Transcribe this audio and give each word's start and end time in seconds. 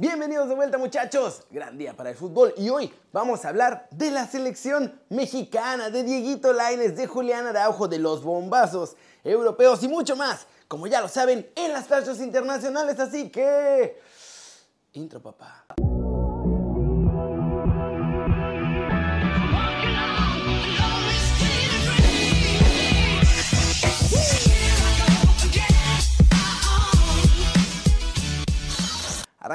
Bienvenidos 0.00 0.48
de 0.48 0.54
vuelta 0.54 0.78
muchachos, 0.78 1.42
gran 1.50 1.76
día 1.76 1.92
para 1.92 2.10
el 2.10 2.16
fútbol. 2.16 2.54
Y 2.56 2.68
hoy 2.68 2.94
vamos 3.12 3.44
a 3.44 3.48
hablar 3.48 3.88
de 3.90 4.12
la 4.12 4.28
selección 4.28 5.02
mexicana, 5.08 5.90
de 5.90 6.04
Dieguito 6.04 6.52
Laines, 6.52 6.96
de 6.96 7.08
Julián 7.08 7.48
Araujo, 7.48 7.88
de 7.88 7.98
los 7.98 8.22
bombazos 8.22 8.94
europeos 9.24 9.82
y 9.82 9.88
mucho 9.88 10.14
más, 10.14 10.46
como 10.68 10.86
ya 10.86 11.00
lo 11.00 11.08
saben, 11.08 11.50
en 11.56 11.72
las 11.72 11.86
plazas 11.86 12.20
internacionales, 12.20 13.00
así 13.00 13.28
que... 13.28 14.00
Intro 14.92 15.20
papá. 15.20 15.66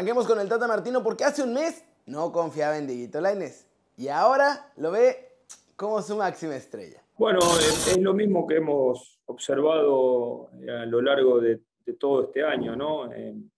Arranquemos 0.03 0.27
con 0.27 0.37
el 0.41 0.49
Tata 0.49 0.67
Martino 0.67 1.01
porque 1.01 1.23
hace 1.23 1.43
un 1.43 1.53
mes 1.53 1.85
no 2.07 2.29
confiaba 2.33 2.77
en 2.77 2.87
Dieguito 2.87 3.21
Laines 3.21 3.65
y 3.95 4.09
ahora 4.09 4.69
lo 4.75 4.91
ve 4.91 5.15
como 5.77 6.01
su 6.01 6.17
máxima 6.17 6.57
estrella. 6.57 7.01
Bueno, 7.17 7.39
es, 7.39 7.97
lo 8.01 8.13
mismo 8.13 8.45
que 8.45 8.57
hemos 8.57 9.21
observado 9.27 10.49
eh, 10.59 10.69
a 10.69 10.85
lo 10.85 11.01
largo 11.01 11.39
de, 11.39 11.61
todo 11.97 12.23
este 12.23 12.43
año, 12.43 12.75
¿no? 12.75 13.09
En, 13.13 13.49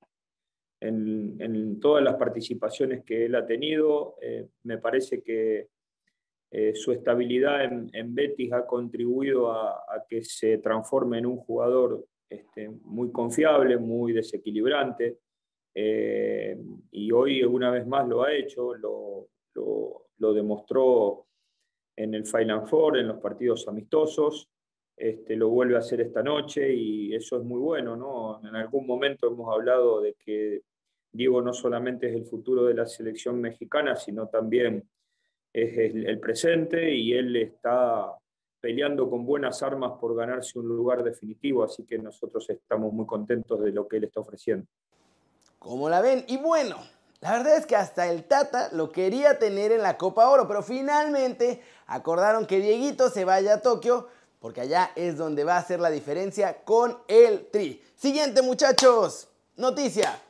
todas 1.82 2.04
las 2.04 2.14
participaciones 2.14 3.04
que 3.04 3.26
él 3.26 3.34
ha 3.34 3.48
tenido, 3.48 4.16
eh, 4.22 4.48
me 4.66 4.77
parece 4.77 5.24
que 5.24 5.70
eh, 6.52 6.76
su 6.76 6.91
estabilidad 6.91 7.64
en, 7.64 8.14
Betis 8.14 8.54
ha 8.54 8.68
contribuido 8.68 9.52
a, 9.52 9.84
que 10.08 10.24
se 10.24 10.60
transforme 10.60 11.18
en 11.18 11.26
un 11.26 11.38
jugador 11.38 12.05
este, 12.30 12.70
muy 12.70 13.12
confiable, 13.12 13.77
muy 13.77 14.14
desequilibrante. 14.14 15.18
Y 16.98 17.12
hoy 17.12 17.44
una 17.44 17.72
vez 17.72 17.85
más 17.85 18.08
lo 18.08 18.23
ha 18.23 18.34
hecho, 18.34 18.73
lo, 18.73 19.27
lo, 19.54 20.34
demostró 20.34 21.27
en 21.93 22.13
el 22.13 22.26
Final 22.26 22.65
Four, 22.65 22.98
en 22.98 23.10
los 23.10 23.18
partidos 23.20 23.68
amistosos, 23.68 24.49
este, 24.96 25.35
lo 25.35 25.49
vuelve 25.49 25.76
a 25.76 25.79
hacer 25.79 25.99
esta 25.99 26.24
noche 26.24 26.74
y 26.74 27.13
eso 27.13 27.37
es 27.37 27.43
muy 27.43 27.60
bueno. 27.60 27.98
¿no? 27.98 28.40
En 28.48 28.55
algún 28.55 28.87
momento 28.87 29.27
hemos 29.27 29.54
hablado 29.54 29.99
de 29.99 30.13
que 30.13 30.62
Diego 31.12 31.41
no 31.41 31.52
solamente 31.52 32.07
es 32.07 32.15
el 32.15 32.26
futuro 32.26 32.63
de 32.63 32.76
la 32.76 32.85
selección 32.85 33.41
mexicana, 33.41 33.98
sino 33.98 34.30
también 34.30 34.90
es 35.52 35.77
el, 35.77 36.07
el 36.07 36.20
presente 36.21 36.96
y 36.96 37.12
él 37.12 37.35
está 37.35 38.09
peleando 38.62 39.09
con 39.09 39.26
buenas 39.26 39.62
armas 39.62 39.99
por 39.99 40.15
ganarse 40.15 40.57
un 40.59 40.70
lugar 40.70 41.04
definitivo, 41.04 41.62
así 41.62 41.85
que 41.85 41.98
nosotros 41.98 42.49
estamos 42.49 42.93
muy 42.93 43.05
contentos 43.05 43.62
de 43.62 43.74
lo 43.74 43.85
que 43.85 43.98
él 43.98 44.05
está 44.05 44.21
ofreciendo. 44.21 44.65
¿Cómo 45.66 45.90
la 45.90 45.99
ven? 45.99 46.24
Y 46.27 46.38
bueno, 46.38 46.77
la 47.21 47.32
verdad 47.32 47.58
es 47.58 47.66
que 47.66 47.76
hasta 47.76 48.05
el 48.05 48.26
Tata 48.26 48.70
lo 48.71 48.91
quería 48.91 49.40
tener 49.40 49.71
en 49.71 49.82
la 49.82 49.98
Copa 49.98 50.30
Oro, 50.30 50.48
pero 50.48 50.62
finalmente 50.62 51.63
acordaron 51.88 52.46
que 52.46 52.60
Dieguito 52.60 53.10
se 53.10 53.26
vaya 53.26 53.55
a 53.55 53.62
Tokio 53.62 54.08
porque 54.40 54.62
allá 54.62 54.91
es 54.96 55.18
donde 55.18 55.43
va 55.43 55.55
a 55.55 55.62
hacer 55.62 55.80
la 55.80 55.90
diferencia 55.90 56.63
con 56.66 56.99
el 57.08 57.49
Tri. 57.49 57.84
Siguiente 57.96 58.43
muchachos, 58.43 59.27
noticia. 59.55 60.21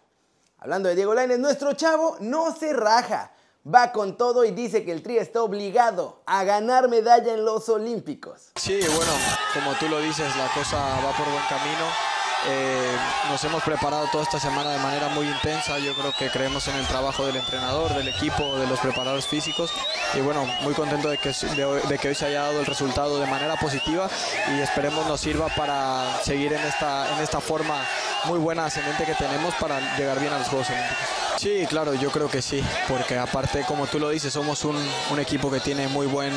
Hablando 0.58 0.88
de 0.88 0.95
Diego 0.95 1.13
Lainez, 1.13 1.39
nuestro 1.39 1.73
chavo 1.73 2.16
no 2.22 2.56
se 2.56 2.72
raja. 2.72 3.33
Va 3.67 3.91
con 3.91 4.16
todo 4.16 4.45
y 4.45 4.52
dice 4.52 4.86
que 4.86 4.94
el 4.94 5.03
Tri 5.03 5.17
está 5.17 5.44
obligado 5.44 6.22
a 6.25 6.45
ganar 6.45 6.88
medalla 6.88 7.33
en 7.33 7.44
los 7.44 7.67
Olímpicos. 7.67 8.52
Sí, 8.56 8.80
bueno, 8.95 9.11
como 9.53 9.73
tú 9.73 9.89
lo 9.89 10.00
dices, 10.00 10.33
la 10.38 10.47
cosa 10.53 10.78
va 10.78 11.11
por 11.11 11.30
buen 11.30 11.44
camino. 11.50 12.14
Eh, 12.47 12.97
nos 13.29 13.43
hemos 13.43 13.63
preparado 13.63 14.07
toda 14.11 14.23
esta 14.23 14.39
semana 14.39 14.71
de 14.71 14.77
manera 14.79 15.09
muy 15.09 15.27
intensa. 15.27 15.79
Yo 15.79 15.93
creo 15.95 16.13
que 16.13 16.29
creemos 16.29 16.67
en 16.67 16.75
el 16.75 16.85
trabajo 16.85 17.25
del 17.25 17.38
entrenador, 17.38 17.93
del 17.95 18.07
equipo, 18.07 18.57
de 18.57 18.67
los 18.67 18.79
preparadores 18.79 19.25
físicos. 19.25 19.71
Y 20.13 20.19
bueno, 20.21 20.45
muy 20.61 20.73
contento 20.73 21.09
de 21.09 21.17
que, 21.17 21.29
de, 21.29 21.97
que 21.97 22.09
hoy 22.09 22.16
se 22.16 22.25
haya 22.25 22.43
dado 22.43 22.59
el 22.59 22.66
resultado 22.66 23.19
de 23.19 23.25
manera 23.27 23.55
positiva 23.55 24.09
y 24.55 24.61
esperemos 24.61 25.05
nos 25.07 25.19
sirva 25.22 25.47
para 25.50 26.19
seguir 26.23 26.53
en 26.53 26.63
esta, 26.63 27.16
en 27.16 27.23
esta 27.23 27.41
forma 27.41 27.84
muy 28.25 28.39
buena 28.39 28.66
ascendente 28.66 29.05
que 29.05 29.16
tenemos 29.16 29.53
para 29.55 29.97
llegar 29.97 30.19
bien 30.19 30.34
a 30.34 30.39
los 30.39 30.47
Juegos 30.47 30.69
Olímpicos. 30.69 31.25
Sí, 31.38 31.66
claro, 31.68 31.94
yo 31.94 32.12
creo 32.12 32.29
que 32.29 32.41
sí, 32.41 32.63
porque 32.88 33.18
aparte, 33.18 33.63
como 33.68 33.88
tú 33.88 34.00
lo 34.00 34.09
dices, 34.09 34.34
somos 34.34 34.63
un, 34.63 34.75
un 35.12 35.19
equipo 35.19 35.51
que 35.51 35.59
tiene 35.59 35.88
muy 35.88 36.07
buen 36.07 36.34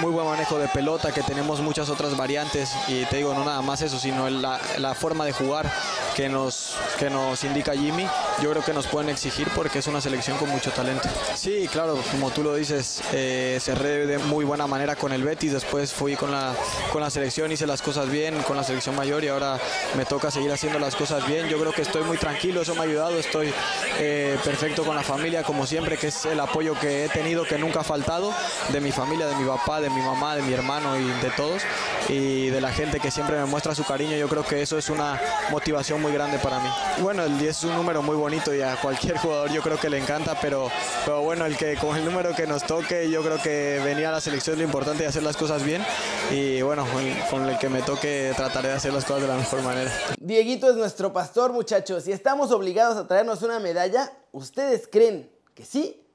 muy 0.00 0.12
buen 0.12 0.26
manejo 0.26 0.58
de 0.58 0.66
pelota, 0.68 1.12
que 1.12 1.22
tenemos 1.22 1.60
muchas 1.60 1.90
otras 1.90 2.16
variantes 2.16 2.70
y 2.88 3.04
te 3.04 3.18
digo, 3.18 3.34
no 3.34 3.44
nada 3.44 3.60
más 3.60 3.82
eso, 3.82 3.98
sino 3.98 4.30
la, 4.30 4.58
la 4.78 4.94
forma 4.94 5.26
de 5.26 5.32
jugar 5.32 5.70
que 6.16 6.28
nos, 6.28 6.74
que 6.98 7.10
nos 7.10 7.44
indica 7.44 7.72
Jimmy, 7.74 8.06
yo 8.42 8.50
creo 8.50 8.64
que 8.64 8.72
nos 8.72 8.86
pueden 8.86 9.10
exigir 9.10 9.48
porque 9.54 9.80
es 9.80 9.86
una 9.86 10.00
selección 10.00 10.38
con 10.38 10.48
mucho 10.48 10.70
talento. 10.70 11.08
Sí, 11.34 11.68
claro, 11.70 11.98
como 12.10 12.30
tú 12.30 12.42
lo 12.42 12.54
dices, 12.54 13.02
eh, 13.12 13.58
cerré 13.60 14.06
de 14.06 14.18
muy 14.18 14.44
buena 14.44 14.66
manera 14.66 14.96
con 14.96 15.12
el 15.12 15.22
Betis, 15.22 15.52
después 15.52 15.92
fui 15.92 16.16
con 16.16 16.30
la, 16.30 16.54
con 16.92 17.02
la 17.02 17.10
selección, 17.10 17.52
hice 17.52 17.66
las 17.66 17.82
cosas 17.82 18.08
bien 18.08 18.42
con 18.42 18.56
la 18.56 18.64
selección 18.64 18.96
mayor 18.96 19.22
y 19.24 19.28
ahora 19.28 19.58
me 19.96 20.06
toca 20.06 20.30
seguir 20.30 20.50
haciendo 20.50 20.78
las 20.78 20.96
cosas 20.96 21.26
bien. 21.26 21.48
Yo 21.48 21.58
creo 21.58 21.72
que 21.72 21.82
estoy 21.82 22.02
muy 22.04 22.16
tranquilo, 22.16 22.62
eso 22.62 22.74
me 22.74 22.80
ha 22.80 22.84
ayudado, 22.84 23.18
estoy 23.18 23.52
eh, 23.98 24.29
perfecto 24.44 24.84
con 24.84 24.94
la 24.94 25.02
familia, 25.02 25.42
como 25.42 25.66
siempre, 25.66 25.96
que 25.96 26.08
es 26.08 26.24
el 26.26 26.40
apoyo 26.40 26.78
que 26.78 27.04
he 27.04 27.08
tenido, 27.08 27.44
que 27.44 27.58
nunca 27.58 27.80
ha 27.80 27.84
faltado, 27.84 28.32
de 28.70 28.80
mi 28.80 28.92
familia, 28.92 29.26
de 29.26 29.36
mi 29.36 29.46
papá, 29.46 29.80
de 29.80 29.90
mi 29.90 30.00
mamá, 30.00 30.36
de 30.36 30.42
mi 30.42 30.52
hermano 30.52 30.98
y 30.98 31.04
de 31.04 31.30
todos, 31.36 31.62
y 32.08 32.48
de 32.48 32.60
la 32.60 32.72
gente 32.72 33.00
que 33.00 33.10
siempre 33.10 33.36
me 33.36 33.44
muestra 33.44 33.74
su 33.74 33.84
cariño. 33.84 34.16
Yo 34.16 34.28
creo 34.28 34.44
que 34.44 34.62
eso 34.62 34.78
es 34.78 34.88
una 34.90 35.20
motivación 35.50 36.00
muy 36.00 36.12
grande 36.12 36.38
para 36.38 36.58
mí. 36.60 36.68
Bueno, 37.00 37.24
el 37.24 37.38
10 37.38 37.56
es 37.56 37.64
un 37.64 37.74
número 37.74 38.02
muy 38.02 38.16
bonito 38.16 38.54
y 38.54 38.62
a 38.62 38.76
cualquier 38.76 39.18
jugador 39.18 39.50
yo 39.50 39.62
creo 39.62 39.78
que 39.78 39.90
le 39.90 39.98
encanta, 39.98 40.38
pero, 40.40 40.70
pero 41.04 41.22
bueno, 41.22 41.46
el 41.46 41.56
que 41.56 41.76
con 41.76 41.96
el 41.96 42.04
número 42.04 42.34
que 42.34 42.46
nos 42.46 42.64
toque, 42.64 43.10
yo 43.10 43.22
creo 43.22 43.40
que 43.42 43.80
venir 43.84 44.06
a 44.06 44.12
la 44.12 44.20
selección 44.20 44.58
lo 44.58 44.64
importante 44.64 45.04
y 45.04 45.06
hacer 45.06 45.22
las 45.22 45.36
cosas 45.36 45.64
bien. 45.64 45.84
Y 46.30 46.62
bueno, 46.62 46.86
con 47.30 47.48
el 47.48 47.58
que 47.58 47.68
me 47.68 47.82
toque 47.82 48.32
trataré 48.36 48.68
de 48.68 48.74
hacer 48.74 48.92
las 48.92 49.04
cosas 49.04 49.22
de 49.22 49.28
la 49.28 49.36
mejor 49.36 49.62
manera. 49.62 49.90
Dieguito 50.18 50.70
es 50.70 50.76
nuestro 50.76 51.12
pastor, 51.12 51.52
muchachos. 51.52 52.04
Si 52.04 52.12
estamos 52.12 52.50
obligados 52.52 52.96
a 52.96 53.06
traernos 53.06 53.42
una 53.42 53.58
medalla, 53.58 54.12
¿ustedes 54.32 54.88
creen 54.88 55.30
que 55.54 55.64
sí? 55.64 56.06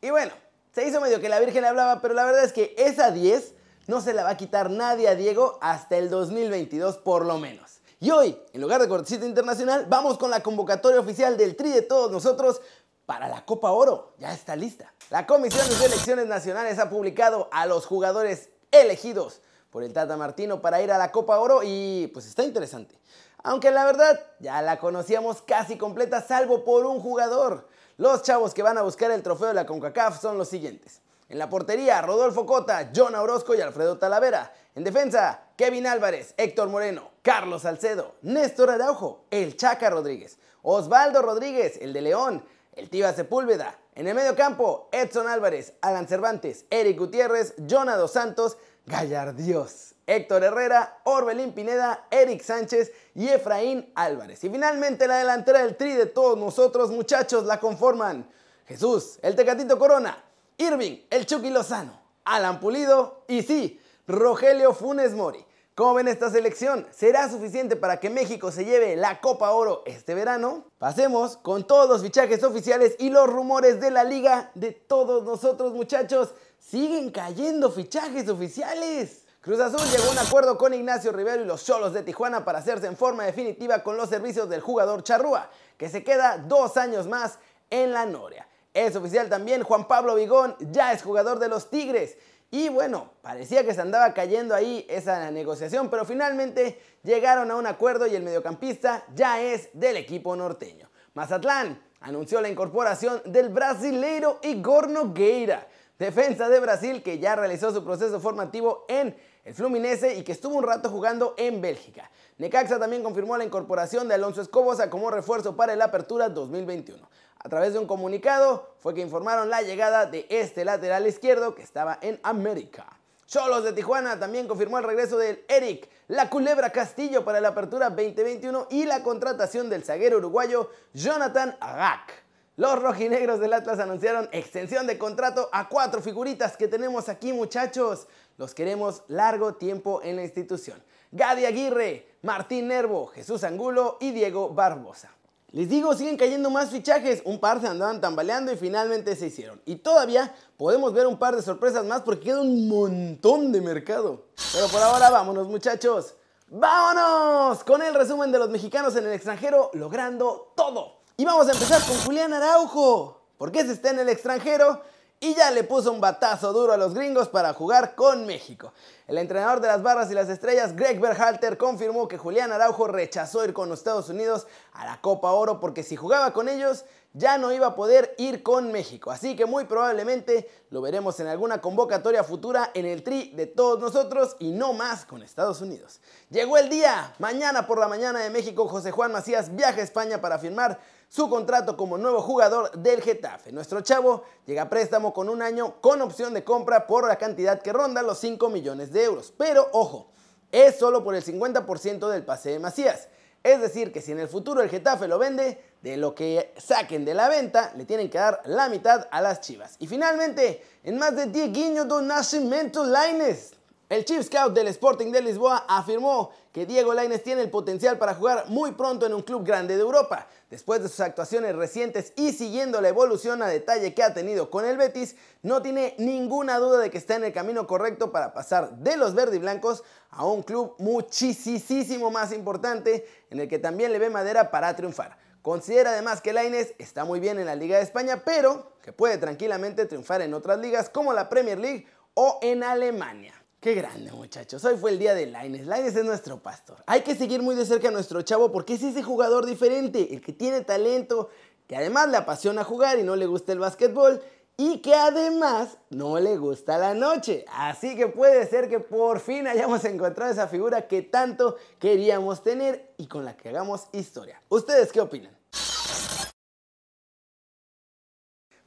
Y 0.00 0.10
bueno, 0.10 0.32
se 0.74 0.86
hizo 0.86 1.00
medio 1.00 1.20
que 1.20 1.28
la 1.28 1.40
Virgen 1.40 1.64
hablaba, 1.64 2.00
pero 2.00 2.14
la 2.14 2.24
verdad 2.24 2.44
es 2.44 2.52
que 2.52 2.74
esa 2.78 3.10
10 3.10 3.54
no 3.86 4.00
se 4.00 4.14
la 4.14 4.24
va 4.24 4.30
a 4.30 4.36
quitar 4.36 4.70
nadie 4.70 5.08
a 5.08 5.14
Diego 5.14 5.58
hasta 5.60 5.96
el 5.96 6.10
2022 6.10 6.98
por 6.98 7.24
lo 7.24 7.38
menos. 7.38 7.80
Y 8.00 8.10
hoy, 8.10 8.36
en 8.52 8.60
lugar 8.60 8.80
de 8.80 8.88
cortecito 8.88 9.26
internacional, 9.26 9.86
vamos 9.88 10.18
con 10.18 10.30
la 10.30 10.42
convocatoria 10.42 10.98
oficial 10.98 11.36
del 11.36 11.54
Tri 11.54 11.70
de 11.70 11.82
todos 11.82 12.10
nosotros 12.10 12.60
para 13.06 13.28
la 13.28 13.44
Copa 13.44 13.70
Oro. 13.70 14.14
Ya 14.18 14.32
está 14.32 14.56
lista. 14.56 14.92
La 15.10 15.26
Comisión 15.26 15.68
de 15.68 15.74
Selecciones 15.76 16.26
Nacionales 16.26 16.78
ha 16.78 16.90
publicado 16.90 17.48
a 17.52 17.66
los 17.66 17.86
jugadores 17.86 18.48
elegidos 18.70 19.40
por 19.70 19.84
el 19.84 19.92
Tata 19.92 20.16
Martino 20.16 20.60
para 20.60 20.82
ir 20.82 20.90
a 20.90 20.98
la 20.98 21.12
Copa 21.12 21.38
Oro 21.38 21.60
y 21.62 22.10
pues 22.12 22.26
está 22.26 22.42
interesante. 22.42 22.98
Aunque 23.42 23.70
la 23.70 23.84
verdad 23.84 24.20
ya 24.38 24.62
la 24.62 24.78
conocíamos 24.78 25.42
casi 25.42 25.76
completa 25.76 26.22
salvo 26.22 26.64
por 26.64 26.86
un 26.86 27.00
jugador. 27.00 27.68
Los 27.96 28.22
chavos 28.22 28.54
que 28.54 28.62
van 28.62 28.78
a 28.78 28.82
buscar 28.82 29.10
el 29.10 29.22
trofeo 29.22 29.48
de 29.48 29.54
la 29.54 29.66
CONCACAF 29.66 30.20
son 30.20 30.38
los 30.38 30.48
siguientes. 30.48 31.00
En 31.28 31.38
la 31.38 31.48
portería, 31.48 32.02
Rodolfo 32.02 32.46
Cota, 32.46 32.90
John 32.94 33.14
Orozco 33.14 33.54
y 33.54 33.60
Alfredo 33.60 33.98
Talavera. 33.98 34.52
En 34.74 34.84
defensa, 34.84 35.42
Kevin 35.56 35.86
Álvarez, 35.86 36.34
Héctor 36.36 36.68
Moreno, 36.68 37.10
Carlos 37.22 37.62
Salcedo, 37.62 38.14
Néstor 38.22 38.70
Araujo, 38.70 39.24
el 39.30 39.56
Chaca 39.56 39.90
Rodríguez, 39.90 40.38
Osvaldo 40.62 41.22
Rodríguez, 41.22 41.78
el 41.80 41.92
de 41.92 42.02
León, 42.02 42.44
el 42.74 42.90
Tiva 42.90 43.12
Sepúlveda. 43.12 43.78
En 43.94 44.06
el 44.06 44.14
medio 44.14 44.36
campo, 44.36 44.88
Edson 44.92 45.28
Álvarez, 45.28 45.74
Alan 45.80 46.06
Cervantes, 46.06 46.64
Eric 46.70 46.98
Gutiérrez, 46.98 47.54
Jonah 47.68 47.96
Dos 47.96 48.12
Santos, 48.12 48.56
Gallardios, 48.86 49.91
Héctor 50.06 50.44
Herrera, 50.44 51.00
Orbelín 51.04 51.52
Pineda, 51.52 52.06
Eric 52.10 52.42
Sánchez 52.42 52.92
y 53.14 53.28
Efraín 53.28 53.90
Álvarez. 53.94 54.42
Y 54.44 54.50
finalmente 54.50 55.06
la 55.06 55.18
delantera 55.18 55.62
del 55.62 55.76
tri 55.76 55.94
de 55.94 56.06
todos 56.06 56.38
nosotros, 56.38 56.90
muchachos, 56.90 57.44
la 57.44 57.60
conforman 57.60 58.28
Jesús, 58.66 59.18
el 59.22 59.36
Tecatito 59.36 59.78
Corona, 59.78 60.22
Irving, 60.58 60.98
el 61.10 61.26
Chucky 61.26 61.50
Lozano, 61.50 62.00
Alan 62.24 62.60
Pulido 62.60 63.24
y 63.28 63.42
sí, 63.42 63.80
Rogelio 64.06 64.72
Funes 64.72 65.12
Mori. 65.12 65.44
¿Cómo 65.74 65.94
ven 65.94 66.06
esta 66.06 66.30
selección? 66.30 66.86
¿Será 66.90 67.30
suficiente 67.30 67.76
para 67.76 67.98
que 67.98 68.10
México 68.10 68.52
se 68.52 68.66
lleve 68.66 68.94
la 68.94 69.22
Copa 69.22 69.52
Oro 69.52 69.82
este 69.86 70.14
verano? 70.14 70.66
Pasemos 70.78 71.38
con 71.38 71.66
todos 71.66 71.88
los 71.88 72.02
fichajes 72.02 72.44
oficiales 72.44 72.94
y 72.98 73.08
los 73.08 73.26
rumores 73.26 73.80
de 73.80 73.90
la 73.90 74.04
liga 74.04 74.50
de 74.54 74.72
todos 74.72 75.24
nosotros 75.24 75.72
muchachos. 75.72 76.34
Siguen 76.58 77.10
cayendo 77.10 77.70
fichajes 77.70 78.28
oficiales. 78.28 79.21
Cruz 79.42 79.58
Azul 79.58 79.80
llegó 79.90 80.08
a 80.08 80.12
un 80.12 80.18
acuerdo 80.20 80.56
con 80.56 80.72
Ignacio 80.72 81.10
Rivero 81.10 81.42
y 81.42 81.44
los 81.44 81.64
Cholos 81.64 81.92
de 81.92 82.04
Tijuana 82.04 82.44
para 82.44 82.60
hacerse 82.60 82.86
en 82.86 82.96
forma 82.96 83.24
definitiva 83.24 83.82
con 83.82 83.96
los 83.96 84.08
servicios 84.08 84.48
del 84.48 84.60
jugador 84.60 85.02
Charrúa, 85.02 85.50
que 85.76 85.88
se 85.88 86.04
queda 86.04 86.38
dos 86.38 86.76
años 86.76 87.08
más 87.08 87.40
en 87.68 87.90
la 87.90 88.06
Noria. 88.06 88.46
Es 88.72 88.94
oficial 88.94 89.28
también 89.28 89.64
Juan 89.64 89.88
Pablo 89.88 90.14
Vigón, 90.14 90.54
ya 90.70 90.92
es 90.92 91.02
jugador 91.02 91.40
de 91.40 91.48
los 91.48 91.70
Tigres 91.70 92.18
y 92.52 92.68
bueno, 92.68 93.14
parecía 93.20 93.64
que 93.66 93.74
se 93.74 93.80
andaba 93.80 94.14
cayendo 94.14 94.54
ahí 94.54 94.86
esa 94.88 95.28
negociación, 95.32 95.90
pero 95.90 96.04
finalmente 96.04 96.80
llegaron 97.02 97.50
a 97.50 97.56
un 97.56 97.66
acuerdo 97.66 98.06
y 98.06 98.14
el 98.14 98.22
mediocampista 98.22 99.04
ya 99.12 99.40
es 99.40 99.70
del 99.72 99.96
equipo 99.96 100.36
norteño. 100.36 100.88
Mazatlán 101.14 101.82
anunció 101.98 102.40
la 102.40 102.48
incorporación 102.48 103.20
del 103.24 103.48
brasileiro 103.48 104.38
Igor 104.42 104.88
Nogueira, 104.88 105.66
defensa 105.98 106.48
de 106.48 106.60
Brasil 106.60 107.02
que 107.02 107.18
ya 107.18 107.36
realizó 107.36 107.72
su 107.72 107.84
proceso 107.84 108.20
formativo 108.20 108.84
en 108.88 109.16
el 109.44 109.54
Fluminense 109.54 110.14
y 110.14 110.22
que 110.22 110.32
estuvo 110.32 110.56
un 110.56 110.64
rato 110.64 110.88
jugando 110.88 111.34
en 111.36 111.60
Bélgica. 111.60 112.10
Necaxa 112.38 112.78
también 112.78 113.02
confirmó 113.02 113.36
la 113.36 113.44
incorporación 113.44 114.08
de 114.08 114.14
Alonso 114.14 114.40
Escobosa 114.40 114.88
como 114.90 115.10
refuerzo 115.10 115.56
para 115.56 115.72
el 115.72 115.82
Apertura 115.82 116.28
2021. 116.28 117.08
A 117.38 117.48
través 117.48 117.72
de 117.72 117.80
un 117.80 117.86
comunicado 117.86 118.74
fue 118.78 118.94
que 118.94 119.00
informaron 119.00 119.50
la 119.50 119.62
llegada 119.62 120.06
de 120.06 120.26
este 120.30 120.64
lateral 120.64 121.06
izquierdo 121.06 121.54
que 121.54 121.62
estaba 121.62 121.98
en 122.00 122.20
América. 122.22 122.86
Cholos 123.26 123.64
de 123.64 123.72
Tijuana 123.72 124.20
también 124.20 124.46
confirmó 124.46 124.78
el 124.78 124.84
regreso 124.84 125.18
del 125.18 125.44
Eric, 125.48 125.88
la 126.08 126.28
culebra 126.28 126.70
Castillo 126.70 127.24
para 127.24 127.40
la 127.40 127.48
apertura 127.48 127.88
2021 127.88 128.68
y 128.70 128.84
la 128.84 129.02
contratación 129.02 129.70
del 129.70 129.84
zaguero 129.84 130.18
uruguayo 130.18 130.70
Jonathan 130.92 131.56
Agak. 131.58 132.21
Los 132.56 132.82
rojinegros 132.82 133.40
del 133.40 133.54
Atlas 133.54 133.78
anunciaron 133.78 134.28
extensión 134.30 134.86
de 134.86 134.98
contrato 134.98 135.48
a 135.52 135.70
cuatro 135.70 136.02
figuritas 136.02 136.58
que 136.58 136.68
tenemos 136.68 137.08
aquí 137.08 137.32
muchachos. 137.32 138.06
Los 138.36 138.54
queremos 138.54 139.04
largo 139.08 139.54
tiempo 139.54 140.02
en 140.02 140.16
la 140.16 140.22
institución. 140.22 140.82
Gadi 141.12 141.46
Aguirre, 141.46 142.06
Martín 142.20 142.68
Nervo, 142.68 143.06
Jesús 143.06 143.42
Angulo 143.44 143.96
y 144.00 144.10
Diego 144.10 144.50
Barbosa. 144.50 145.10
Les 145.52 145.66
digo, 145.70 145.94
siguen 145.94 146.18
cayendo 146.18 146.50
más 146.50 146.68
fichajes. 146.68 147.22
Un 147.24 147.40
par 147.40 147.58
se 147.58 147.68
andaban 147.68 148.02
tambaleando 148.02 148.52
y 148.52 148.56
finalmente 148.56 149.16
se 149.16 149.28
hicieron. 149.28 149.62
Y 149.64 149.76
todavía 149.76 150.34
podemos 150.58 150.92
ver 150.92 151.06
un 151.06 151.18
par 151.18 151.34
de 151.34 151.40
sorpresas 151.40 151.86
más 151.86 152.02
porque 152.02 152.24
queda 152.24 152.42
un 152.42 152.68
montón 152.68 153.50
de 153.50 153.62
mercado. 153.62 154.26
Pero 154.52 154.68
por 154.68 154.82
ahora 154.82 155.08
vámonos 155.08 155.48
muchachos. 155.48 156.16
¡Vámonos! 156.48 157.64
Con 157.64 157.80
el 157.80 157.94
resumen 157.94 158.30
de 158.30 158.38
los 158.38 158.50
mexicanos 158.50 158.94
en 158.96 159.06
el 159.06 159.12
extranjero 159.12 159.70
logrando 159.72 160.52
todo. 160.54 161.01
Y 161.22 161.24
vamos 161.24 161.46
a 161.46 161.52
empezar 161.52 161.80
con 161.86 161.96
Julián 161.98 162.32
Araujo. 162.32 163.20
¿Por 163.38 163.52
qué 163.52 163.64
se 163.64 163.74
está 163.74 163.90
en 163.90 164.00
el 164.00 164.08
extranjero? 164.08 164.82
y 165.22 165.36
ya 165.36 165.52
le 165.52 165.62
puso 165.62 165.92
un 165.92 166.00
batazo 166.00 166.52
duro 166.52 166.72
a 166.72 166.76
los 166.76 166.94
gringos 166.94 167.28
para 167.28 167.54
jugar 167.54 167.94
con 167.94 168.26
México. 168.26 168.72
El 169.06 169.18
entrenador 169.18 169.60
de 169.60 169.68
las 169.68 169.80
barras 169.80 170.10
y 170.10 170.14
las 170.14 170.28
estrellas, 170.28 170.74
Greg 170.74 170.98
Berhalter, 170.98 171.56
confirmó 171.56 172.08
que 172.08 172.18
Julián 172.18 172.50
Araujo 172.50 172.88
rechazó 172.88 173.44
ir 173.44 173.52
con 173.52 173.70
Estados 173.72 174.08
Unidos 174.08 174.48
a 174.72 174.84
la 174.84 175.00
Copa 175.00 175.30
Oro 175.30 175.60
porque 175.60 175.84
si 175.84 175.94
jugaba 175.94 176.32
con 176.32 176.48
ellos 176.48 176.84
ya 177.14 177.38
no 177.38 177.52
iba 177.52 177.68
a 177.68 177.74
poder 177.76 178.16
ir 178.18 178.42
con 178.42 178.72
México. 178.72 179.12
Así 179.12 179.36
que 179.36 179.46
muy 179.46 179.64
probablemente 179.64 180.50
lo 180.70 180.80
veremos 180.80 181.20
en 181.20 181.28
alguna 181.28 181.60
convocatoria 181.60 182.24
futura 182.24 182.72
en 182.74 182.84
el 182.84 183.04
tri 183.04 183.30
de 183.36 183.46
todos 183.46 183.78
nosotros 183.78 184.34
y 184.40 184.50
no 184.50 184.72
más 184.72 185.04
con 185.04 185.22
Estados 185.22 185.60
Unidos. 185.60 186.00
Llegó 186.30 186.58
el 186.58 186.68
día, 186.68 187.14
mañana 187.20 187.68
por 187.68 187.78
la 187.78 187.86
mañana 187.86 188.18
de 188.18 188.30
México, 188.30 188.66
José 188.66 188.90
Juan 188.90 189.12
Macías 189.12 189.54
viaja 189.54 189.82
a 189.82 189.84
España 189.84 190.20
para 190.20 190.40
firmar 190.40 190.80
su 191.12 191.28
contrato 191.28 191.76
como 191.76 191.98
nuevo 191.98 192.22
jugador 192.22 192.70
del 192.72 193.02
Getafe. 193.02 193.52
Nuestro 193.52 193.82
chavo 193.82 194.24
llega 194.46 194.62
a 194.62 194.70
préstamo 194.70 195.12
con 195.12 195.28
un 195.28 195.42
año 195.42 195.78
con 195.82 196.00
opción 196.00 196.32
de 196.32 196.42
compra 196.42 196.86
por 196.86 197.06
la 197.06 197.16
cantidad 197.16 197.60
que 197.60 197.70
ronda 197.70 198.00
los 198.00 198.18
5 198.18 198.48
millones 198.48 198.94
de 198.94 199.04
euros. 199.04 199.30
Pero 199.36 199.68
ojo, 199.72 200.10
es 200.50 200.78
solo 200.78 201.04
por 201.04 201.14
el 201.14 201.22
50% 201.22 202.08
del 202.08 202.24
pase 202.24 202.52
de 202.52 202.58
Macías. 202.58 203.08
Es 203.42 203.60
decir, 203.60 203.92
que 203.92 204.00
si 204.00 204.12
en 204.12 204.20
el 204.20 204.28
futuro 204.28 204.62
el 204.62 204.70
Getafe 204.70 205.06
lo 205.06 205.18
vende, 205.18 205.62
de 205.82 205.98
lo 205.98 206.14
que 206.14 206.54
saquen 206.56 207.04
de 207.04 207.12
la 207.12 207.28
venta, 207.28 207.74
le 207.76 207.84
tienen 207.84 208.08
que 208.08 208.16
dar 208.16 208.40
la 208.46 208.70
mitad 208.70 209.06
a 209.10 209.20
las 209.20 209.42
chivas. 209.42 209.76
Y 209.80 209.88
finalmente, 209.88 210.64
en 210.82 210.96
más 210.96 211.14
de 211.14 211.26
10 211.26 211.52
guiños 211.52 211.88
do 211.88 212.00
Nascimento 212.00 212.84
Laines. 212.84 213.52
El 213.92 214.06
Chief 214.06 214.24
Scout 214.24 214.54
del 214.54 214.68
Sporting 214.68 215.12
de 215.12 215.20
Lisboa 215.20 215.66
afirmó 215.68 216.30
que 216.50 216.64
Diego 216.64 216.94
Lainez 216.94 217.22
tiene 217.22 217.42
el 217.42 217.50
potencial 217.50 217.98
para 217.98 218.14
jugar 218.14 218.46
muy 218.48 218.72
pronto 218.72 219.04
en 219.04 219.12
un 219.12 219.20
club 219.20 219.44
grande 219.44 219.76
de 219.76 219.82
Europa. 219.82 220.28
Después 220.48 220.82
de 220.82 220.88
sus 220.88 221.00
actuaciones 221.00 221.54
recientes 221.54 222.14
y 222.16 222.32
siguiendo 222.32 222.80
la 222.80 222.88
evolución 222.88 223.42
a 223.42 223.48
detalle 223.48 223.92
que 223.92 224.02
ha 224.02 224.14
tenido 224.14 224.48
con 224.48 224.64
el 224.64 224.78
Betis, 224.78 225.16
no 225.42 225.60
tiene 225.60 225.94
ninguna 225.98 226.58
duda 226.58 226.78
de 226.78 226.90
que 226.90 226.96
está 226.96 227.16
en 227.16 227.24
el 227.24 227.34
camino 227.34 227.66
correcto 227.66 228.12
para 228.12 228.32
pasar 228.32 228.78
de 228.78 228.96
los 228.96 229.14
verde 229.14 229.36
y 229.36 229.40
blancos 229.40 229.84
a 230.08 230.24
un 230.24 230.42
club 230.42 230.74
muchísimo 230.78 232.10
más 232.10 232.32
importante 232.32 233.06
en 233.28 233.40
el 233.40 233.48
que 233.48 233.58
también 233.58 233.92
le 233.92 233.98
ve 233.98 234.08
madera 234.08 234.50
para 234.50 234.74
triunfar. 234.74 235.18
Considera 235.42 235.90
además 235.90 236.22
que 236.22 236.32
Lainez 236.32 236.74
está 236.78 237.04
muy 237.04 237.20
bien 237.20 237.38
en 237.38 237.44
la 237.44 237.56
Liga 237.56 237.76
de 237.76 237.82
España, 237.82 238.22
pero 238.24 238.72
que 238.80 238.94
puede 238.94 239.18
tranquilamente 239.18 239.84
triunfar 239.84 240.22
en 240.22 240.32
otras 240.32 240.58
ligas 240.60 240.88
como 240.88 241.12
la 241.12 241.28
Premier 241.28 241.58
League 241.58 241.86
o 242.14 242.38
en 242.40 242.64
Alemania. 242.64 243.34
Qué 243.62 243.74
grande, 243.74 244.10
muchachos. 244.10 244.64
Hoy 244.64 244.76
fue 244.76 244.90
el 244.90 244.98
día 244.98 245.14
de 245.14 245.24
Laines. 245.26 245.68
Laines 245.68 245.94
es 245.94 246.04
nuestro 246.04 246.42
pastor. 246.42 246.78
Hay 246.84 247.02
que 247.02 247.14
seguir 247.14 247.42
muy 247.42 247.54
de 247.54 247.64
cerca 247.64 247.86
a 247.86 247.90
nuestro 247.92 248.20
chavo 248.22 248.50
porque 248.50 248.74
es 248.74 248.82
ese 248.82 249.04
jugador 249.04 249.46
diferente, 249.46 250.12
el 250.12 250.20
que 250.20 250.32
tiene 250.32 250.62
talento, 250.62 251.28
que 251.68 251.76
además 251.76 252.08
le 252.08 252.16
apasiona 252.16 252.64
jugar 252.64 252.98
y 252.98 253.04
no 253.04 253.14
le 253.14 253.26
gusta 253.26 253.52
el 253.52 253.60
básquetbol 253.60 254.20
y 254.56 254.78
que 254.78 254.96
además 254.96 255.78
no 255.90 256.18
le 256.18 256.38
gusta 256.38 256.76
la 256.76 256.94
noche. 256.94 257.44
Así 257.52 257.94
que 257.94 258.08
puede 258.08 258.48
ser 258.48 258.68
que 258.68 258.80
por 258.80 259.20
fin 259.20 259.46
hayamos 259.46 259.84
encontrado 259.84 260.32
esa 260.32 260.48
figura 260.48 260.88
que 260.88 261.02
tanto 261.02 261.54
queríamos 261.78 262.42
tener 262.42 262.92
y 262.98 263.06
con 263.06 263.24
la 263.24 263.36
que 263.36 263.50
hagamos 263.50 263.86
historia. 263.92 264.42
¿Ustedes 264.48 264.90
qué 264.90 265.00
opinan? 265.00 265.41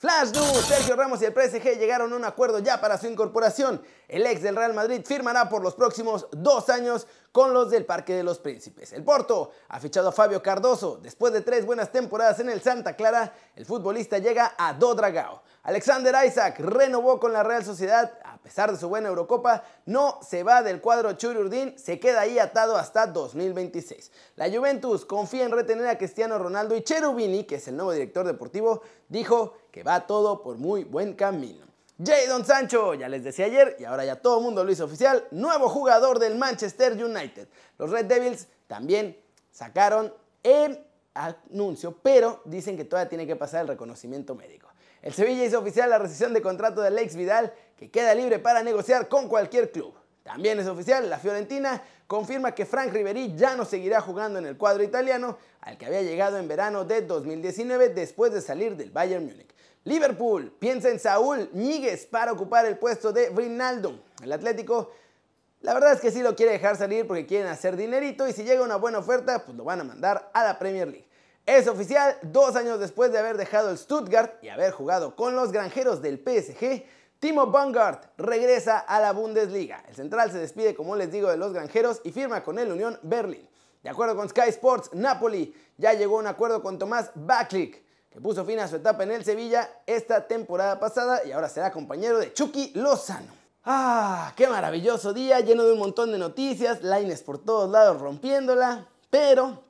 Flash 0.06 0.34
News, 0.34 0.66
Sergio 0.68 0.96
Ramos 0.96 1.20
y 1.24 1.26
el 1.26 1.34
PSG 1.34 1.80
llegaron 1.80 2.14
a 2.14 2.16
un 2.16 2.26
acuerdo 2.26 2.60
ya 2.60 2.80
para 2.80 3.00
su 3.00 3.08
incorporación. 3.08 3.82
El 4.08 4.28
ex 4.28 4.44
del 4.44 4.56
Real 4.56 4.72
Madrid 4.76 5.02
firmará 5.04 5.50
por 5.50 5.64
los 5.64 5.74
próximos 5.74 6.28
dos 6.32 6.70
años 6.70 7.08
con 7.36 7.54
los 7.54 7.70
del 7.70 7.84
Parque 7.84 8.14
de 8.14 8.24
los 8.24 8.40
Príncipes. 8.40 8.94
El 8.94 9.04
Porto 9.04 9.52
ha 9.68 9.82
fichado 9.82 10.08
a 10.08 10.14
Fabio 10.14 10.42
Cardoso. 10.42 11.00
Después 11.04 11.34
de 11.34 11.42
tres 11.42 11.66
buenas 11.66 11.92
temporadas 11.92 12.40
en 12.40 12.50
el 12.50 12.62
Santa 12.62 12.96
Clara, 12.96 13.34
el 13.58 13.66
futbolista 13.66 14.20
llega 14.20 14.56
a 14.58 14.72
Dodragao. 14.72 15.42
Alexander 15.64 16.16
Isaac 16.26 16.62
renovó 16.62 17.20
con 17.20 17.34
la 17.34 17.44
Real 17.44 17.66
Sociedad. 17.66 18.18
A 18.24 18.38
pesar 18.38 18.72
de 18.72 18.78
su 18.78 18.88
buena 18.88 19.10
Eurocopa, 19.10 19.66
no 19.86 20.18
se 20.26 20.44
va 20.44 20.64
del 20.64 20.80
cuadro 20.80 21.12
Chururdín, 21.12 21.78
se 21.78 22.00
queda 22.00 22.22
ahí 22.22 22.40
atado 22.40 22.78
hasta 22.78 23.06
2026. 23.06 24.14
La 24.38 24.50
Juventus 24.50 25.04
confía 25.04 25.44
en 25.44 25.52
retener 25.52 25.88
a 25.88 25.98
Cristiano 25.98 26.40
Ronaldo 26.40 26.74
y 26.74 26.84
Cherubini, 26.84 27.44
que 27.44 27.56
es 27.56 27.68
el 27.68 27.76
nuevo 27.76 27.92
director 27.92 28.26
deportivo, 28.26 28.82
dijo 29.10 29.56
que 29.74 29.84
va 29.84 30.08
todo 30.08 30.42
por 30.42 30.56
muy 30.56 30.86
buen 30.86 31.16
camino. 31.16 31.75
Jadon 32.04 32.44
Sancho, 32.44 32.94
ya 32.94 33.08
les 33.08 33.24
decía 33.24 33.46
ayer 33.46 33.78
y 33.80 33.86
ahora 33.86 34.04
ya 34.04 34.18
todo 34.18 34.40
el 34.40 34.44
mundo 34.44 34.66
lo 34.66 34.72
hizo 34.72 34.84
oficial, 34.84 35.26
nuevo 35.32 35.70
jugador 35.70 36.20
del 36.20 36.36
Manchester 36.36 36.92
United. 36.94 37.48
Los 37.78 37.90
Red 37.90 38.06
Devils 38.06 38.48
también 38.68 39.18
sacaron 39.52 40.14
el 40.44 40.86
anuncio, 41.14 41.98
pero 42.04 42.42
dicen 42.44 42.76
que 42.76 42.84
todavía 42.84 43.08
tiene 43.08 43.26
que 43.26 43.38
pasar 43.38 43.62
el 43.62 43.70
reconocimiento 43.70 44.36
médico. 44.36 44.68
El 45.02 45.14
Sevilla 45.14 45.46
hizo 45.46 45.60
oficial 45.60 45.90
la 45.90 45.98
rescisión 45.98 46.34
de 46.34 46.42
contrato 46.42 46.82
de 46.82 46.88
Alex 46.88 47.16
Vidal, 47.16 47.54
que 47.78 47.90
queda 47.90 48.14
libre 48.14 48.40
para 48.40 48.62
negociar 48.62 49.08
con 49.08 49.30
cualquier 49.30 49.72
club. 49.72 49.94
También 50.24 50.60
es 50.60 50.68
oficial, 50.68 51.10
la 51.10 51.20
Fiorentina 51.20 51.82
confirma 52.08 52.54
que 52.54 52.66
Frank 52.66 52.92
Ribery 52.92 53.36
ya 53.38 53.56
no 53.56 53.64
seguirá 53.64 54.02
jugando 54.02 54.40
en 54.40 54.46
el 54.46 54.58
cuadro 54.58 54.84
italiano, 54.84 55.38
al 55.62 55.78
que 55.78 55.86
había 55.86 56.02
llegado 56.02 56.38
en 56.40 56.48
verano 56.48 56.84
de 56.84 57.04
2019 57.04 57.90
después 57.90 58.34
de 58.34 58.42
salir 58.42 58.76
del 58.76 58.92
Bayern 58.92 59.26
Múnich. 59.26 59.56
Liverpool 59.86 60.52
piensa 60.58 60.90
en 60.90 61.00
Saúl 61.00 61.48
Ñíguez 61.54 62.08
para 62.08 62.32
ocupar 62.32 62.66
el 62.66 62.80
puesto 62.80 63.14
de 63.14 63.30
Wijnaldum. 63.30 64.00
El 64.24 64.32
Atlético, 64.32 64.92
la 65.62 65.76
verdad 65.76 65.94
es 65.94 66.02
que 66.02 66.10
sí 66.10 66.24
lo 66.24 66.36
quiere 66.36 66.54
dejar 66.54 66.76
salir 66.76 67.06
porque 67.06 67.28
quieren 67.28 67.48
hacer 67.48 67.78
dinerito 67.78 68.28
y 68.28 68.34
si 68.34 68.44
llega 68.44 68.64
una 68.64 68.78
buena 68.78 68.98
oferta, 68.98 69.46
pues 69.46 69.56
lo 69.56 69.64
van 69.64 69.82
a 69.82 69.84
mandar 69.84 70.32
a 70.34 70.44
la 70.44 70.58
Premier 70.58 70.88
League. 70.88 71.08
Es 71.46 71.68
oficial, 71.68 72.18
dos 72.24 72.56
años 72.56 72.80
después 72.80 73.12
de 73.12 73.20
haber 73.20 73.38
dejado 73.38 73.70
el 73.70 73.78
Stuttgart 73.78 74.44
y 74.44 74.50
haber 74.50 74.72
jugado 74.72 75.16
con 75.16 75.36
los 75.36 75.52
granjeros 75.52 76.02
del 76.02 76.18
PSG, 76.18 76.84
Timo 77.20 77.46
Bongard 77.46 78.00
regresa 78.18 78.80
a 78.80 79.00
la 79.00 79.14
Bundesliga. 79.14 79.84
El 79.88 79.94
central 79.94 80.32
se 80.32 80.40
despide, 80.40 80.74
como 80.74 80.96
les 80.96 81.12
digo, 81.12 81.30
de 81.30 81.38
los 81.38 81.54
granjeros 81.54 82.02
y 82.04 82.12
firma 82.12 82.44
con 82.44 82.58
el 82.58 82.72
Unión 82.72 82.98
Berlin. 83.04 83.48
De 83.84 83.92
acuerdo 83.92 84.16
con 84.16 84.28
Sky 84.30 84.50
Sports, 84.50 84.90
Napoli 84.94 85.56
ya 85.78 85.94
llegó 85.94 86.18
a 86.18 86.22
un 86.22 86.28
acuerdo 86.28 86.64
con 86.64 86.80
Tomás 86.80 87.12
Baklik, 87.14 87.85
que 88.16 88.22
puso 88.22 88.46
fin 88.46 88.58
a 88.60 88.68
su 88.70 88.78
etapa 88.78 89.04
en 89.04 89.12
el 89.12 89.26
Sevilla 89.26 89.70
esta 89.86 90.26
temporada 90.26 90.80
pasada 90.80 91.26
y 91.26 91.34
ahora 91.34 91.50
será 91.50 91.70
compañero 91.70 92.18
de 92.18 92.32
Chucky 92.32 92.72
Lozano. 92.74 93.28
¡Ah! 93.66 94.32
¡Qué 94.38 94.48
maravilloso 94.48 95.12
día! 95.12 95.42
Lleno 95.42 95.66
de 95.66 95.74
un 95.74 95.80
montón 95.80 96.14
de 96.14 96.18
noticias, 96.18 96.82
lines 96.82 97.22
por 97.24 97.40
todos 97.40 97.70
lados 97.70 98.00
rompiéndola, 98.00 98.88
pero 99.10 99.62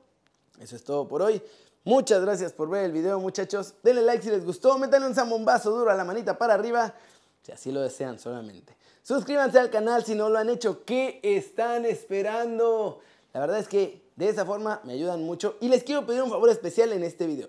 eso 0.60 0.76
es 0.76 0.84
todo 0.84 1.08
por 1.08 1.22
hoy. 1.22 1.42
Muchas 1.82 2.20
gracias 2.20 2.52
por 2.52 2.70
ver 2.70 2.84
el 2.84 2.92
video, 2.92 3.18
muchachos. 3.18 3.74
Denle 3.82 4.02
like 4.02 4.22
si 4.22 4.30
les 4.30 4.44
gustó, 4.44 4.78
métanle 4.78 5.08
un 5.08 5.14
zambombazo 5.16 5.72
duro 5.72 5.90
a 5.90 5.94
la 5.94 6.04
manita 6.04 6.38
para 6.38 6.54
arriba, 6.54 6.94
si 7.42 7.50
así 7.50 7.72
lo 7.72 7.80
desean 7.80 8.20
solamente. 8.20 8.76
Suscríbanse 9.02 9.58
al 9.58 9.70
canal 9.70 10.04
si 10.04 10.14
no 10.14 10.28
lo 10.28 10.38
han 10.38 10.50
hecho. 10.50 10.84
¿Qué 10.84 11.18
están 11.24 11.84
esperando? 11.84 13.00
La 13.32 13.40
verdad 13.40 13.58
es 13.58 13.66
que 13.66 14.04
de 14.14 14.28
esa 14.28 14.44
forma 14.44 14.80
me 14.84 14.92
ayudan 14.92 15.24
mucho 15.24 15.56
y 15.60 15.66
les 15.66 15.82
quiero 15.82 16.06
pedir 16.06 16.22
un 16.22 16.30
favor 16.30 16.48
especial 16.48 16.92
en 16.92 17.02
este 17.02 17.26
video. 17.26 17.48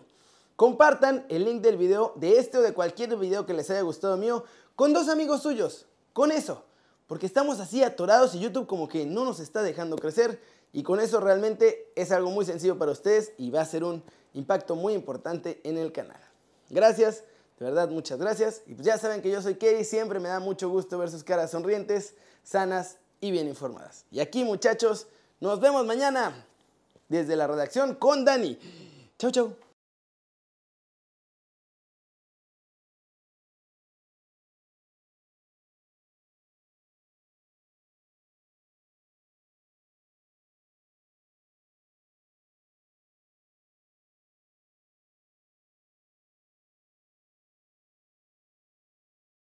Compartan 0.57 1.23
el 1.29 1.45
link 1.45 1.61
del 1.61 1.77
video, 1.77 2.13
de 2.15 2.39
este 2.39 2.57
o 2.57 2.61
de 2.63 2.73
cualquier 2.73 3.15
video 3.15 3.45
que 3.45 3.53
les 3.53 3.69
haya 3.69 3.81
gustado 3.81 4.17
mío, 4.17 4.43
con 4.75 4.91
dos 4.91 5.07
amigos 5.07 5.43
suyos. 5.43 5.85
Con 6.13 6.31
eso. 6.31 6.63
Porque 7.05 7.27
estamos 7.27 7.59
así 7.59 7.83
atorados 7.83 8.33
y 8.33 8.39
YouTube 8.39 8.65
como 8.65 8.87
que 8.87 9.05
no 9.05 9.23
nos 9.23 9.39
está 9.39 9.61
dejando 9.61 9.97
crecer. 9.97 10.41
Y 10.73 10.81
con 10.81 10.99
eso 10.99 11.19
realmente 11.19 11.91
es 11.95 12.11
algo 12.11 12.31
muy 12.31 12.43
sencillo 12.43 12.75
para 12.77 12.91
ustedes 12.91 13.33
y 13.37 13.51
va 13.51 13.61
a 13.61 13.65
ser 13.65 13.83
un 13.83 14.03
impacto 14.33 14.75
muy 14.75 14.93
importante 14.93 15.61
en 15.63 15.77
el 15.77 15.91
canal. 15.91 16.19
Gracias, 16.71 17.23
de 17.59 17.65
verdad 17.65 17.89
muchas 17.89 18.17
gracias. 18.17 18.63
Y 18.65 18.73
pues 18.73 18.85
ya 18.85 18.97
saben 18.97 19.21
que 19.21 19.29
yo 19.29 19.43
soy 19.43 19.55
Kerry, 19.55 19.85
siempre 19.85 20.19
me 20.19 20.27
da 20.27 20.39
mucho 20.39 20.69
gusto 20.69 20.97
ver 20.97 21.11
sus 21.11 21.23
caras 21.23 21.51
sonrientes, 21.51 22.15
sanas 22.43 22.97
y 23.21 23.29
bien 23.29 23.47
informadas. 23.47 24.05
Y 24.09 24.21
aquí 24.21 24.43
muchachos, 24.43 25.05
nos 25.39 25.59
vemos 25.59 25.85
mañana 25.85 26.45
desde 27.09 27.35
la 27.35 27.45
redacción 27.45 27.93
con 27.93 28.25
Dani. 28.25 28.57
Chau, 29.19 29.29
chau. 29.29 29.66